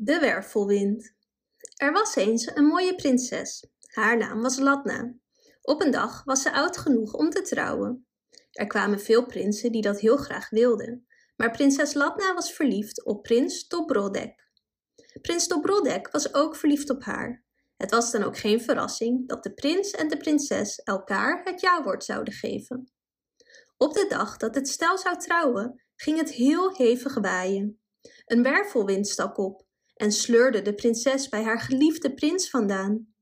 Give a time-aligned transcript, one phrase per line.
[0.00, 1.14] De wervelwind.
[1.76, 3.66] Er was eens een mooie prinses.
[3.86, 5.14] Haar naam was Latna.
[5.62, 8.06] Op een dag was ze oud genoeg om te trouwen.
[8.50, 11.06] Er kwamen veel prinsen die dat heel graag wilden,
[11.36, 14.50] maar prinses Latna was verliefd op prins Dobrodek.
[15.20, 17.44] Prins Dobrodek was ook verliefd op haar.
[17.76, 22.04] Het was dan ook geen verrassing dat de prins en de prinses elkaar het ja-woord
[22.04, 22.92] zouden geven.
[23.76, 27.80] Op de dag dat het stel zou trouwen, ging het heel hevig waaien.
[28.24, 29.66] Een wervelwind stak op
[29.98, 33.12] en sleurde de prinses bij haar geliefde prins vandaan.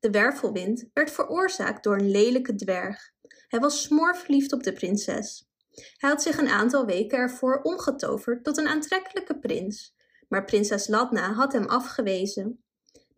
[0.00, 3.12] De wervelwind werd veroorzaakt door een lelijke dwerg.
[3.48, 5.48] Hij was smoorverliefd op de prinses.
[5.96, 9.94] Hij had zich een aantal weken ervoor omgetoverd tot een aantrekkelijke prins,
[10.28, 12.64] maar prinses Ladna had hem afgewezen.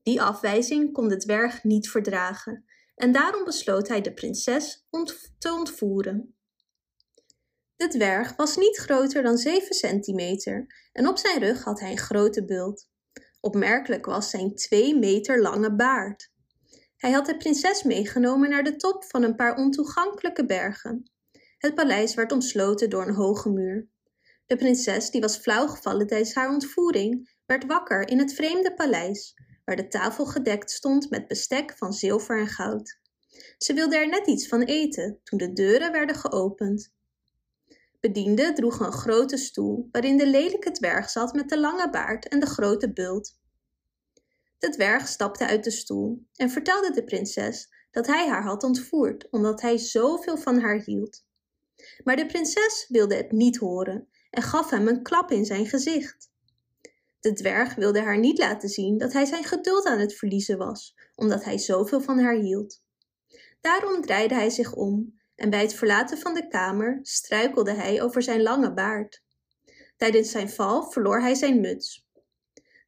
[0.02, 4.86] Die afwijzing kon de dwerg niet verdragen en daarom besloot hij de prinses
[5.38, 6.37] te ontvoeren.
[7.78, 11.98] De dwerg was niet groter dan 7 centimeter en op zijn rug had hij een
[11.98, 12.88] grote bult.
[13.40, 16.30] Opmerkelijk was zijn 2 meter lange baard.
[16.96, 21.10] Hij had de prinses meegenomen naar de top van een paar ontoegankelijke bergen.
[21.58, 23.88] Het paleis werd omsloten door een hoge muur.
[24.46, 29.34] De prinses, die was flauw gevallen tijdens haar ontvoering, werd wakker in het vreemde paleis,
[29.64, 32.98] waar de tafel gedekt stond met bestek van zilver en goud.
[33.58, 36.96] Ze wilde er net iets van eten toen de deuren werden geopend.
[38.00, 42.40] Bediende droeg een grote stoel waarin de lelijke dwerg zat met de lange baard en
[42.40, 43.38] de grote bult.
[44.58, 49.30] De dwerg stapte uit de stoel en vertelde de prinses dat hij haar had ontvoerd
[49.30, 51.24] omdat hij zoveel van haar hield.
[52.04, 56.30] Maar de prinses wilde het niet horen en gaf hem een klap in zijn gezicht.
[57.20, 60.94] De dwerg wilde haar niet laten zien dat hij zijn geduld aan het verliezen was,
[61.14, 62.82] omdat hij zoveel van haar hield.
[63.60, 68.22] Daarom draaide hij zich om en bij het verlaten van de kamer struikelde hij over
[68.22, 69.22] zijn lange baard.
[69.96, 72.06] Tijdens zijn val verloor hij zijn muts.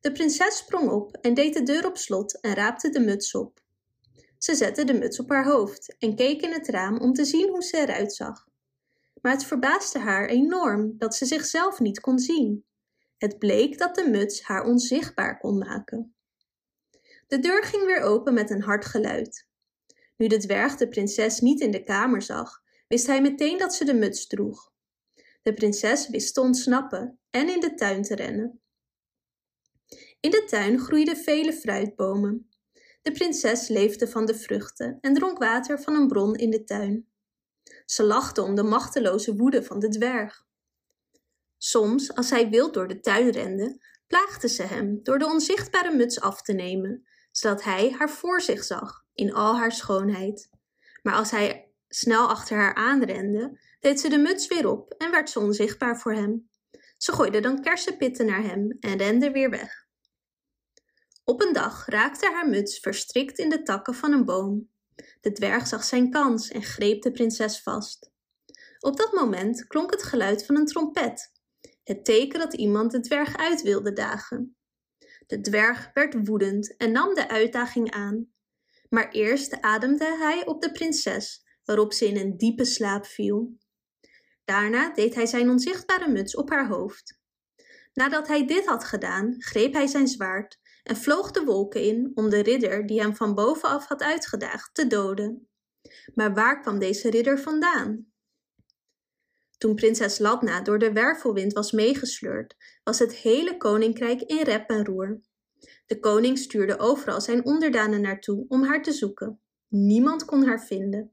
[0.00, 3.60] De prinses sprong op en deed de deur op slot en raapte de muts op.
[4.38, 7.48] Ze zette de muts op haar hoofd en keek in het raam om te zien
[7.48, 8.46] hoe ze eruit zag.
[9.22, 12.64] Maar het verbaasde haar enorm dat ze zichzelf niet kon zien.
[13.18, 16.14] Het bleek dat de muts haar onzichtbaar kon maken.
[17.26, 19.48] De deur ging weer open met een hard geluid.
[20.20, 23.84] Nu de dwerg de prinses niet in de kamer zag, wist hij meteen dat ze
[23.84, 24.72] de muts droeg.
[25.42, 28.60] De prinses wist te ontsnappen en in de tuin te rennen.
[30.20, 32.48] In de tuin groeiden vele fruitbomen.
[33.02, 37.08] De prinses leefde van de vruchten en dronk water van een bron in de tuin.
[37.84, 40.46] Ze lachte om de machteloze woede van de dwerg.
[41.58, 46.20] Soms, als hij wild door de tuin rende, plaagde ze hem door de onzichtbare muts
[46.20, 50.50] af te nemen, zodat hij haar voor zich zag in al haar schoonheid.
[51.02, 55.30] Maar als hij snel achter haar aanrende, deed ze de muts weer op en werd
[55.30, 56.48] ze onzichtbaar voor hem.
[56.96, 59.88] Ze gooide dan kersenpitten naar hem en rende weer weg.
[61.24, 64.70] Op een dag raakte haar muts verstrikt in de takken van een boom.
[65.20, 68.10] De dwerg zag zijn kans en greep de prinses vast.
[68.78, 71.32] Op dat moment klonk het geluid van een trompet,
[71.84, 74.56] het teken dat iemand de dwerg uit wilde dagen.
[75.26, 78.28] De dwerg werd woedend en nam de uitdaging aan.
[78.90, 83.58] Maar eerst ademde hij op de prinses, waarop ze in een diepe slaap viel.
[84.44, 87.18] Daarna deed hij zijn onzichtbare muts op haar hoofd.
[87.92, 92.30] Nadat hij dit had gedaan, greep hij zijn zwaard en vloog de wolken in om
[92.30, 95.48] de ridder die hem van bovenaf had uitgedaagd te doden.
[96.14, 98.12] Maar waar kwam deze ridder vandaan?
[99.58, 104.84] Toen prinses Ladna door de wervelwind was meegesleurd, was het hele koninkrijk in rep en
[104.84, 105.20] roer.
[105.90, 109.40] De koning stuurde overal zijn onderdanen naartoe om haar te zoeken.
[109.68, 111.12] Niemand kon haar vinden.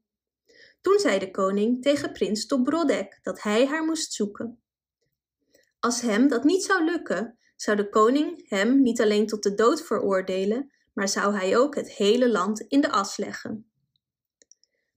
[0.82, 4.60] Toen zei de koning tegen prins Dobrodek dat hij haar moest zoeken.
[5.80, 9.82] Als hem dat niet zou lukken, zou de koning hem niet alleen tot de dood
[9.82, 13.70] veroordelen, maar zou hij ook het hele land in de as leggen.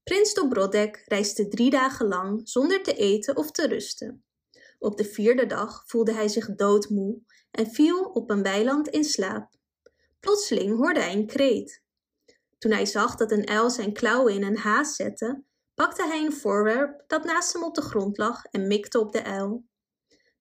[0.02, 4.24] Prins Dobrodek reisde drie dagen lang zonder te eten of te rusten.
[4.78, 7.18] Op de vierde dag voelde hij zich doodmoe
[7.50, 9.58] en viel op een weiland in slaap.
[10.20, 11.82] Plotseling hoorde hij een kreet.
[12.58, 15.42] Toen hij zag dat een uil zijn klauwen in een haas zette,
[15.74, 19.24] pakte hij een voorwerp dat naast hem op de grond lag en mikte op de
[19.24, 19.64] uil.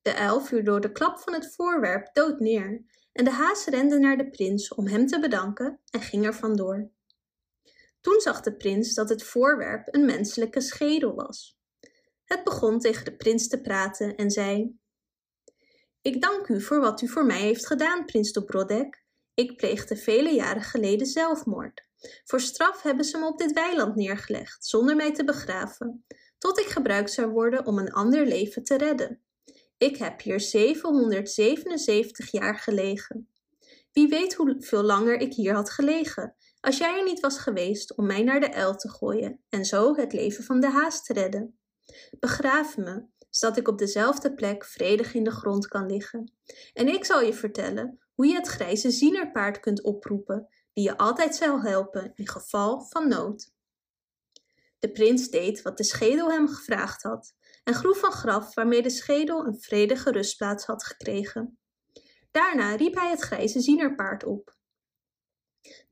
[0.01, 3.99] De uil viel door de klap van het voorwerp dood neer en de haas rende
[3.99, 6.89] naar de prins om hem te bedanken en ging er vandoor.
[8.01, 11.59] Toen zag de prins dat het voorwerp een menselijke schedel was.
[12.25, 14.79] Het begon tegen de prins te praten en zei:
[16.01, 18.98] Ik dank u voor wat u voor mij heeft gedaan, prins Dobrodek.
[19.39, 21.87] Ik pleegde vele jaren geleden zelfmoord.
[22.25, 26.05] Voor straf hebben ze me op dit weiland neergelegd, zonder mij te begraven,
[26.37, 29.21] tot ik gebruikt zou worden om een ander leven te redden.
[29.77, 33.29] Ik heb hier 777 jaar gelegen.
[33.91, 38.05] Wie weet hoeveel langer ik hier had gelegen, als jij er niet was geweest om
[38.05, 41.59] mij naar de uil te gooien en zo het leven van de haas te redden.
[42.19, 46.31] Begraaf me, zodat ik op dezelfde plek vredig in de grond kan liggen.
[46.73, 51.35] En ik zal je vertellen hoe je het grijze zienerpaard kunt oproepen, die je altijd
[51.35, 53.51] zal helpen in geval van nood.
[54.79, 58.89] De prins deed wat de schedel hem gevraagd had en groef een graf waarmee de
[58.89, 61.57] schedel een vredige rustplaats had gekregen.
[62.31, 64.55] Daarna riep hij het grijze zienerpaard op.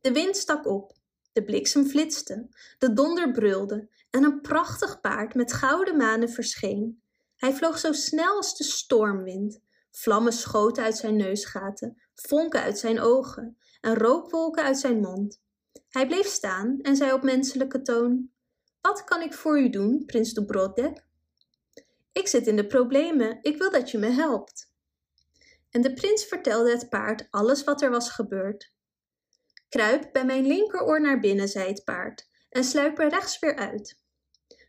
[0.02, 0.98] De wind stak op,
[1.32, 2.48] de bliksem flitste,
[2.78, 7.02] de donder brulde en een prachtig paard met gouden manen verscheen.
[7.36, 9.60] Hij vloog zo snel als de stormwind.
[9.92, 15.42] Vlammen schoten uit zijn neusgaten, vonken uit zijn ogen en rookwolken uit zijn mond.
[15.90, 18.31] Hij bleef staan en zei op menselijke toon:
[18.81, 21.06] Wat kan ik voor u doen, prins Dobrodek?
[22.12, 24.72] Ik zit in de problemen, ik wil dat je me helpt.
[25.69, 28.74] En de prins vertelde het paard alles wat er was gebeurd.
[29.69, 34.00] Kruip bij mijn linkeroor naar binnen, zei het paard, en sluip er rechts weer uit.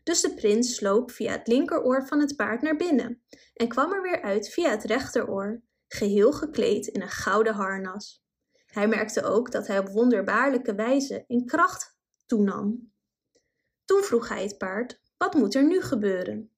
[0.03, 3.23] Dus de prins sloop via het linkeroor van het paard naar binnen
[3.53, 5.61] en kwam er weer uit via het rechteroor,
[5.93, 8.23] geheel gekleed in een gouden harnas.
[8.65, 12.91] Hij merkte ook dat hij op wonderbaarlijke wijze in kracht toenam.
[13.85, 16.51] Toen vroeg hij het paard: Wat moet er nu gebeuren?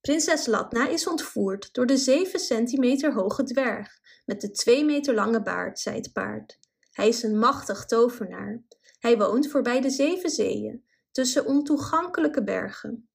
[0.00, 5.42] Prinses Latna is ontvoerd door de zeven centimeter hoge dwerg met de twee meter lange
[5.42, 6.58] baard, zei het paard.
[6.92, 8.62] Hij is een machtig tovenaar.
[8.98, 13.08] Hij woont voorbij de zeven zeeën, tussen ontoegankelijke bergen.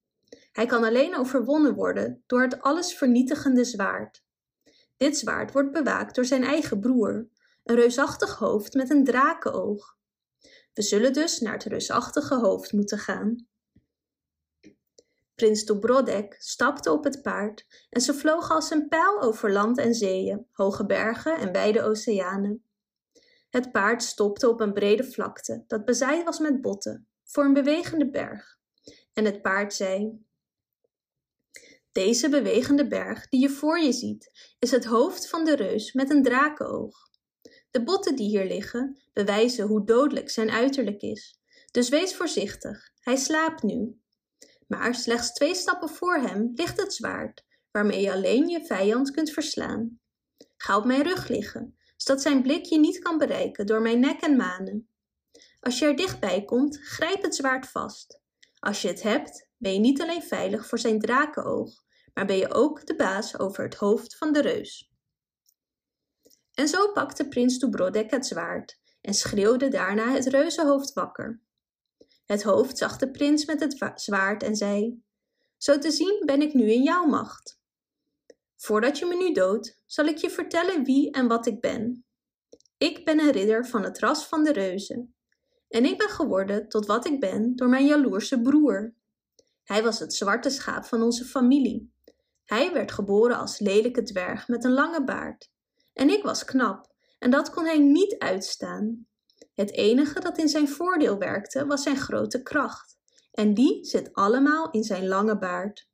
[0.51, 4.22] Hij kan alleen overwonnen worden door het allesvernietigende zwaard.
[4.97, 7.27] Dit zwaard wordt bewaakt door zijn eigen broer,
[7.63, 9.97] een reusachtig hoofd met een drakenoog.
[10.73, 13.47] We zullen dus naar het reusachtige hoofd moeten gaan.
[15.35, 19.93] Prins Dobrodek stapte op het paard en ze vlogen als een pijl over land en
[19.93, 22.63] zeeën, hoge bergen en wijde oceanen.
[23.49, 28.09] Het paard stopte op een brede vlakte dat bezaaid was met botten, voor een bewegende
[28.09, 28.57] berg.
[29.13, 30.25] En het paard zei:
[31.93, 36.09] Deze bewegende berg die je voor je ziet, is het hoofd van de reus met
[36.09, 36.95] een drakenoog.
[37.71, 41.39] De botten die hier liggen bewijzen hoe dodelijk zijn uiterlijk is.
[41.71, 44.01] Dus wees voorzichtig, hij slaapt nu.
[44.67, 49.29] Maar slechts twee stappen voor hem ligt het zwaard, waarmee je alleen je vijand kunt
[49.29, 49.99] verslaan.
[50.57, 54.21] Ga op mijn rug liggen, zodat zijn blik je niet kan bereiken door mijn nek
[54.21, 54.87] en manen.
[55.59, 58.21] Als je er dichtbij komt, grijp het zwaard vast.
[58.59, 61.82] Als je het hebt, ben je niet alleen veilig voor zijn drakenoog,
[62.13, 64.91] maar ben je ook de baas over het hoofd van de reus.
[66.53, 71.41] En zo pakte prins Dubrodek het zwaard en schreeuwde daarna het reuzenhoofd wakker.
[72.25, 75.03] Het hoofd zag de prins met het zwaard en zei:
[75.57, 77.61] Zo te zien ben ik nu in jouw macht.
[78.55, 82.05] Voordat je me nu doodt, zal ik je vertellen wie en wat ik ben.
[82.77, 85.15] Ik ben een ridder van het ras van de reuzen.
[85.67, 88.95] En ik ben geworden tot wat ik ben door mijn jaloerse broer.
[89.63, 91.93] Hij was het zwarte schaap van onze familie.
[92.45, 95.51] Hij werd geboren als lelijke dwerg met een lange baard.
[95.93, 99.07] En ik was knap, en dat kon hij niet uitstaan.
[99.53, 102.97] Het enige dat in zijn voordeel werkte was zijn grote kracht.
[103.31, 105.89] En die zit allemaal in zijn lange baard.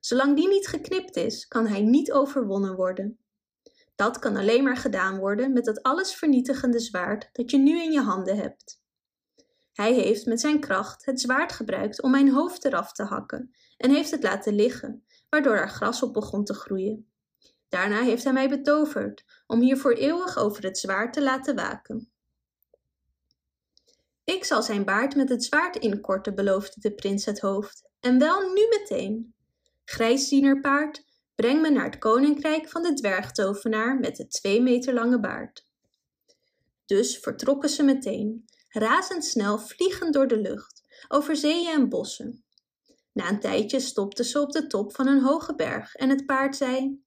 [0.00, 3.18] Zolang die niet geknipt is, kan hij niet overwonnen worden.
[3.94, 8.00] Dat kan alleen maar gedaan worden met het allesvernietigende zwaard dat je nu in je
[8.00, 8.80] handen hebt.
[9.72, 13.90] Hij heeft met zijn kracht het zwaard gebruikt om mijn hoofd eraf te hakken en
[13.90, 17.10] heeft het laten liggen, waardoor er gras op begon te groeien.
[17.68, 22.10] Daarna heeft hij mij betoverd om hier voor eeuwig over het zwaard te laten waken.
[24.24, 28.52] Ik zal zijn baard met het zwaard inkorten, beloofde de prins het hoofd, en wel
[28.52, 29.34] nu meteen.
[29.84, 31.04] Grijszienerpaard,
[31.34, 35.66] breng me naar het koninkrijk van de dwergtovenaar met de twee meter lange baard.
[36.86, 42.44] Dus vertrokken ze meteen, razendsnel vliegend door de lucht, over zeeën en bossen.
[43.16, 46.56] Na een tijdje stopten ze op de top van een hoge berg en het paard
[46.56, 47.04] zei: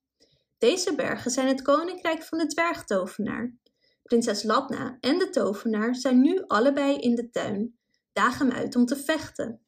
[0.58, 3.56] Deze bergen zijn het koninkrijk van de dwergtovenaar.
[4.02, 7.78] Prinses Latna en de tovenaar zijn nu allebei in de tuin,
[8.12, 9.60] dagen hem uit om te vechten.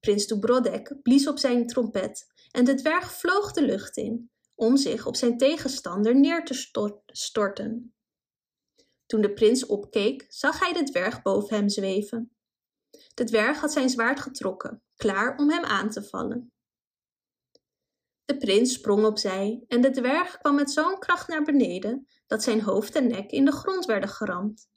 [0.00, 5.06] Prins Dubrodek blies op zijn trompet en de dwerg vloog de lucht in, om zich
[5.06, 6.54] op zijn tegenstander neer te
[7.06, 7.94] storten.
[9.06, 12.34] Toen de prins opkeek, zag hij de dwerg boven hem zweven.
[13.14, 16.52] De dwerg had zijn zwaard getrokken, klaar om hem aan te vallen.
[18.24, 22.60] De prins sprong opzij en de dwerg kwam met zo'n kracht naar beneden dat zijn
[22.60, 24.68] hoofd en nek in de grond werden geramd.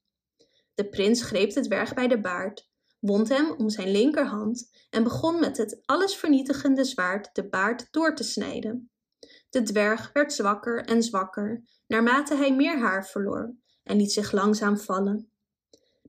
[0.73, 2.69] De prins greep de dwerg bij de baard,
[2.99, 8.23] wond hem om zijn linkerhand en begon met het allesvernietigende zwaard de baard door te
[8.23, 8.91] snijden.
[9.19, 14.31] De De dwerg werd zwakker en zwakker, naarmate hij meer haar verloor, en liet zich
[14.31, 15.31] langzaam vallen.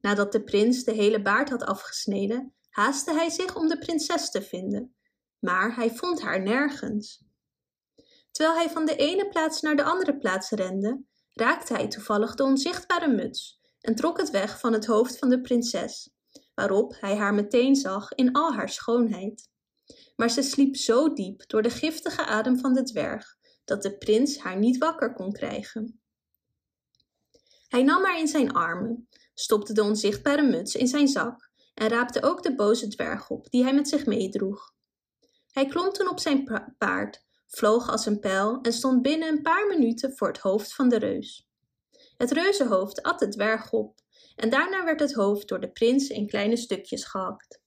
[0.00, 4.42] Nadat de prins de hele baard had afgesneden, haastte hij zich om de prinses te
[4.42, 4.94] vinden,
[5.38, 7.26] maar hij vond haar nergens.
[8.30, 11.02] Terwijl hij van de ene plaats naar de andere plaats rende,
[11.32, 15.40] raakte hij toevallig de onzichtbare muts en trok het weg van het hoofd van de
[15.40, 16.10] prinses,
[16.54, 19.50] waarop hij haar meteen zag in al haar schoonheid.
[20.16, 24.38] Maar ze sliep zo diep door de giftige adem van de dwerg dat de prins
[24.38, 26.00] haar niet wakker kon krijgen.
[27.68, 29.08] Hij nam haar in zijn armen,
[29.40, 33.62] stopte de onzichtbare muts in zijn zak en raapte ook de boze dwerg op die
[33.62, 34.72] hij met zich meedroeg.
[35.52, 39.66] Hij klom toen op zijn paard, vloog als een pijl en stond binnen een paar
[39.66, 41.48] minuten voor het hoofd van de reus.
[42.16, 44.00] Het reuzenhoofd at de dwerg op
[44.36, 47.60] en daarna werd het hoofd door de prins in kleine stukjes gehakt.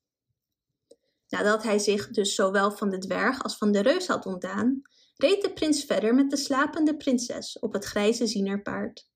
[1.27, 4.81] Nadat hij zich dus zowel van de dwerg als van de reus had ontdaan,
[5.15, 9.10] reed de prins verder met de slapende prinses op het grijze zienerpaard.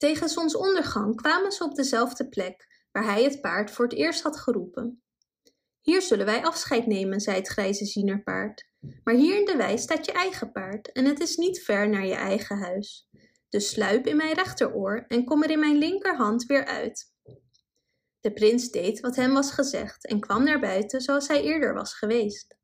[0.00, 4.36] Tegen zonsondergang kwamen ze op dezelfde plek waar hij het paard voor het eerst had
[4.36, 5.02] geroepen.
[5.80, 8.68] Hier zullen wij afscheid nemen, zei het grijze zienerpaard.
[9.04, 12.06] Maar hier in de wei staat je eigen paard en het is niet ver naar
[12.06, 13.08] je eigen huis.
[13.48, 17.12] Dus sluip in mijn rechteroor en kom er in mijn linkerhand weer uit.
[18.20, 21.94] De prins deed wat hem was gezegd en kwam naar buiten zoals hij eerder was
[21.94, 22.56] geweest.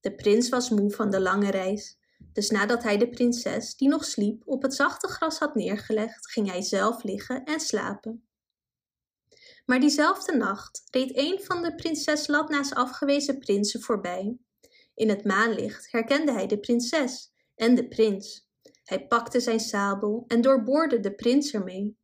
[0.00, 1.99] De prins was moe van de lange reis,
[2.32, 6.50] dus nadat hij de prinses, die nog sliep, op het zachte gras had neergelegd, ging
[6.50, 8.24] hij zelf liggen en slapen.
[9.66, 14.36] Maar diezelfde nacht reed een van de prinses Latna's afgewezen prinsen voorbij.
[14.94, 18.48] In het maanlicht herkende hij de prinses en de prins.
[18.84, 21.96] Hij pakte zijn sabel en doorboorde de prins ermee.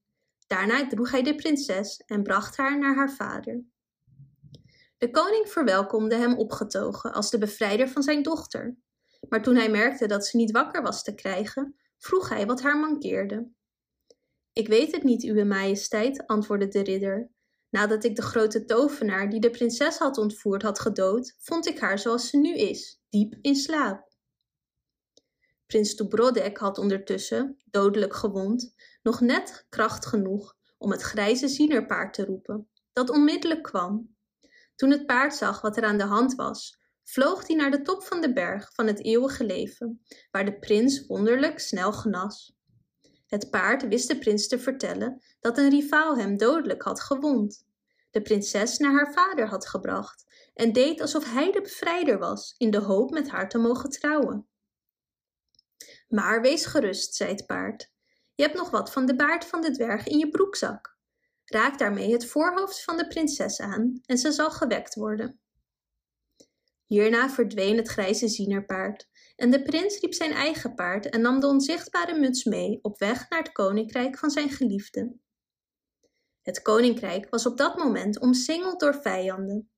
[0.47, 3.65] Daarna droeg hij de prinses en bracht haar naar haar vader.
[4.99, 8.77] De koning verwelkomde hem opgetogen als de bevrijder van zijn dochter.
[9.29, 12.79] Maar toen hij merkte dat ze niet wakker was te krijgen, vroeg hij wat haar
[12.79, 13.49] mankeerde.
[14.53, 17.31] Ik weet het niet, uwe majesteit, antwoordde de ridder.
[17.71, 21.99] Nadat ik de grote tovenaar die de prinses had ontvoerd had gedood, vond ik haar
[21.99, 24.15] zoals ze nu is, diep in slaap.
[25.67, 32.25] Prins Dubrodek had ondertussen, dodelijk gewond, nog net kracht genoeg om het grijze zienerpaard te
[32.25, 34.17] roepen, dat onmiddellijk kwam.
[34.75, 38.03] Toen het paard zag wat er aan de hand was, vloog hij naar de top
[38.03, 42.55] van de berg van het eeuwige leven, waar de prins wonderlijk snel genas.
[43.27, 47.65] Het paard wist de prins te vertellen dat een rivaal hem dodelijk had gewond,
[48.11, 52.71] de prinses naar haar vader had gebracht en deed alsof hij de bevrijder was, in
[52.71, 54.49] de hoop met haar te mogen trouwen.
[56.09, 57.93] Maar wees gerust, zei het paard.
[58.35, 60.97] Je hebt nog wat van de baard van de dwerg in je broekzak.
[61.45, 65.41] Raak daarmee het voorhoofd van de prinses aan en ze zal gewekt worden.
[66.87, 71.47] Hierna verdween het grijze zienerpaard en de prins riep zijn eigen paard en nam de
[71.47, 75.17] onzichtbare muts mee op weg naar het koninkrijk van zijn geliefde.
[76.43, 79.71] Het koninkrijk was op dat moment omsingeld door vijanden.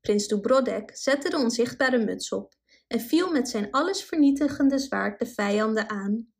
[0.00, 2.54] Prins Dubrodek zette de onzichtbare muts op
[2.86, 6.32] en viel met zijn allesvernietigende zwaard de vijanden aan.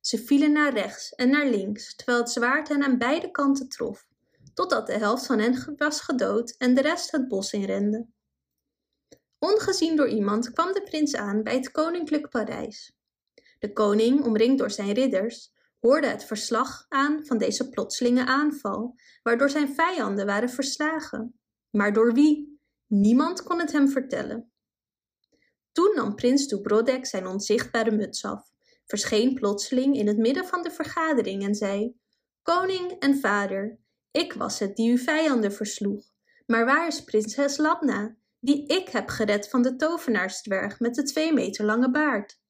[0.00, 4.06] Ze vielen naar rechts en naar links, terwijl het zwaard hen aan beide kanten trof,
[4.54, 8.06] totdat de helft van hen was gedood en de rest het bos inrende.
[9.40, 12.92] Ongezien door iemand kwam de prins aan bij het koninklijk Parijs.
[13.58, 19.50] De koning, omringd door zijn ridders, hoorde het verslag aan van deze plotselinge aanval, waardoor
[19.50, 21.40] zijn vijanden waren verslagen.
[21.70, 22.60] Maar door wie?
[22.86, 24.52] Niemand kon het hem vertellen.
[25.72, 28.50] Toen nam prins Dubrodek zijn onzichtbare muts af,
[28.86, 31.94] verscheen plotseling in het midden van de vergadering en zei:
[32.42, 33.78] Koning en vader,
[34.10, 36.04] ik was het die uw vijanden versloeg.
[36.46, 41.32] Maar waar is prinses Labna, die ik heb gered van de tovenaarsdwerg met de twee
[41.32, 42.40] meter lange baard?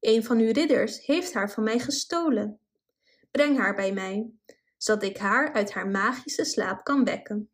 [0.00, 2.60] Een van uw ridders heeft haar van mij gestolen.
[3.30, 4.30] Breng haar bij mij,
[4.76, 7.50] zodat ik haar uit haar magische slaap kan wekken.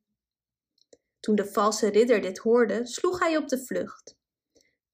[1.20, 4.16] Toen de valse ridder dit hoorde, sloeg hij op de vlucht.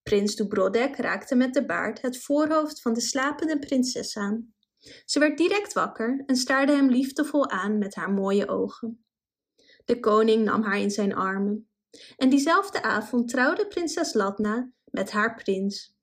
[0.03, 4.55] Prins Dubrodek raakte met de baard het voorhoofd van de slapende prinses aan.
[5.05, 9.05] Ze werd direct wakker en staarde hem liefdevol aan met haar mooie ogen.
[9.85, 11.69] De koning nam haar in zijn armen.
[12.17, 15.95] En diezelfde avond trouwde prinses Latna met haar prins.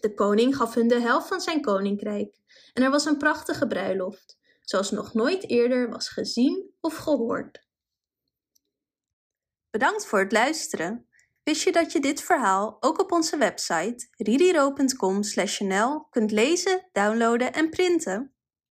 [0.00, 2.38] De koning gaf hun de helft van zijn koninkrijk
[2.72, 7.68] en er was een prachtige bruiloft, zoals nog nooit eerder was gezien of gehoord.
[9.70, 11.08] Bedankt voor het luisteren.
[11.42, 17.70] Wist je dat je dit verhaal ook op onze website ririro.com/nl kunt lezen, downloaden en
[17.70, 18.34] printen?